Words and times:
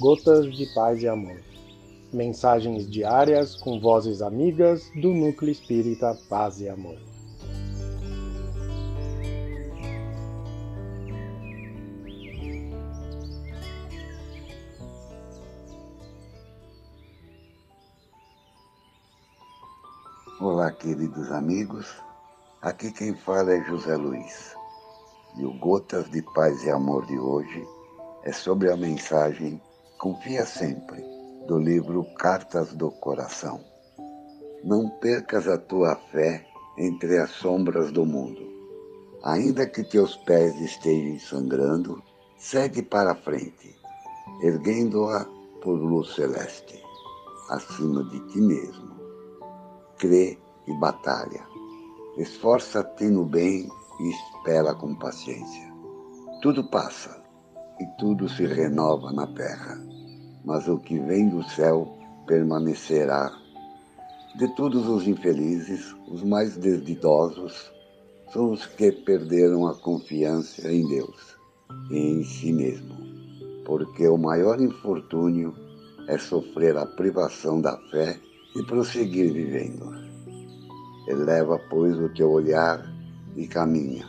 Gotas 0.00 0.56
de 0.56 0.64
Paz 0.74 1.02
e 1.02 1.08
Amor. 1.08 1.40
Mensagens 2.12 2.88
diárias 2.88 3.56
com 3.56 3.80
vozes 3.80 4.22
amigas 4.22 4.88
do 4.94 5.12
Núcleo 5.12 5.50
Espírita 5.50 6.16
Paz 6.28 6.60
e 6.60 6.68
Amor. 6.68 6.96
Olá, 20.40 20.70
queridos 20.70 21.32
amigos. 21.32 21.92
Aqui 22.62 22.92
quem 22.92 23.16
fala 23.16 23.52
é 23.52 23.64
José 23.64 23.96
Luiz. 23.96 24.54
E 25.36 25.44
o 25.44 25.58
Gotas 25.58 26.08
de 26.08 26.22
Paz 26.22 26.62
e 26.62 26.70
Amor 26.70 27.04
de 27.06 27.18
hoje 27.18 27.66
é 28.22 28.30
sobre 28.32 28.70
a 28.70 28.76
mensagem 28.76 29.60
Confia 29.98 30.46
Sempre, 30.46 31.04
do 31.48 31.58
livro 31.58 32.04
Cartas 32.14 32.72
do 32.72 32.88
Coração. 32.88 33.58
Não 34.62 34.88
percas 34.88 35.48
a 35.48 35.58
tua 35.58 35.96
fé 35.96 36.46
entre 36.78 37.18
as 37.18 37.30
sombras 37.30 37.90
do 37.90 38.06
mundo. 38.06 38.40
Ainda 39.24 39.66
que 39.66 39.82
teus 39.82 40.14
pés 40.18 40.54
estejam 40.60 41.18
sangrando, 41.18 42.00
segue 42.36 42.80
para 42.80 43.10
a 43.10 43.16
frente, 43.16 43.76
erguendo-a 44.40 45.26
por 45.60 45.74
luz 45.74 46.14
celeste, 46.14 46.80
acima 47.50 48.04
de 48.04 48.20
ti 48.28 48.40
mesmo. 48.40 48.94
Crê 49.98 50.38
e 50.68 50.72
batalha. 50.74 51.44
Esforça-te 52.16 53.06
no 53.06 53.24
bem 53.24 53.68
e 53.98 54.10
espera 54.10 54.76
com 54.76 54.94
paciência. 54.94 55.74
Tudo 56.40 56.70
passa 56.70 57.27
e 57.80 57.86
tudo 57.98 58.28
se 58.28 58.44
renova 58.44 59.12
na 59.12 59.26
terra, 59.26 59.78
mas 60.44 60.66
o 60.68 60.78
que 60.78 60.98
vem 60.98 61.28
do 61.28 61.42
céu 61.50 61.96
permanecerá. 62.26 63.30
De 64.36 64.48
todos 64.54 64.86
os 64.88 65.06
infelizes, 65.06 65.94
os 66.08 66.22
mais 66.22 66.56
desdidosos 66.56 67.72
são 68.32 68.52
os 68.52 68.66
que 68.66 68.92
perderam 68.92 69.66
a 69.66 69.74
confiança 69.74 70.70
em 70.70 70.86
Deus 70.86 71.36
e 71.90 71.96
em 71.96 72.24
si 72.24 72.52
mesmo, 72.52 72.94
porque 73.64 74.06
o 74.06 74.18
maior 74.18 74.60
infortúnio 74.60 75.54
é 76.08 76.18
sofrer 76.18 76.76
a 76.76 76.86
privação 76.86 77.60
da 77.60 77.76
fé 77.90 78.18
e 78.56 78.62
prosseguir 78.64 79.32
vivendo. 79.32 79.86
Eleva, 81.06 81.58
pois, 81.70 81.98
o 81.98 82.08
teu 82.10 82.30
olhar 82.30 82.84
e 83.36 83.46
caminha, 83.46 84.06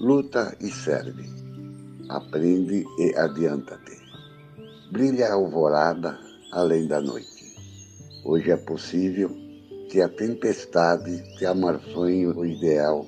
luta 0.00 0.56
e 0.60 0.70
serve 0.70 1.47
aprende 2.08 2.84
e 2.98 3.14
adianta-te. 3.16 3.98
Brilha 4.90 5.28
a 5.28 5.34
alvorada 5.34 6.18
além 6.52 6.86
da 6.86 7.00
noite. 7.00 7.56
Hoje 8.24 8.50
é 8.50 8.56
possível 8.56 9.30
que 9.90 10.00
a 10.00 10.08
tempestade 10.08 11.22
te 11.36 11.46
amarfanhe 11.46 12.26
o 12.26 12.44
ideal, 12.44 13.06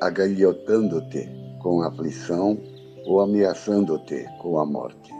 agalhotando-te 0.00 1.28
com 1.62 1.82
aflição 1.82 2.58
ou 3.06 3.20
ameaçando-te 3.20 4.26
com 4.40 4.58
a 4.58 4.66
morte. 4.66 5.12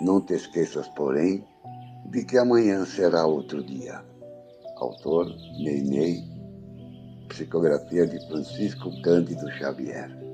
Não 0.00 0.20
te 0.20 0.34
esqueças, 0.34 0.88
porém, 0.88 1.44
de 2.06 2.24
que 2.24 2.38
amanhã 2.38 2.84
será 2.84 3.26
outro 3.26 3.62
dia. 3.62 4.02
Autor 4.76 5.26
Ney 5.58 6.34
psicografia 7.28 8.06
de 8.06 8.24
Francisco 8.28 8.90
Cândido 9.02 9.50
Xavier. 9.52 10.33